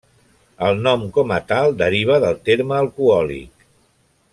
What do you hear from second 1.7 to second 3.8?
deriva del terme alcohòlic.